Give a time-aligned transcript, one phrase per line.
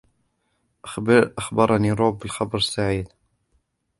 [1.37, 3.09] أخبرني روب بالخبر السعيد.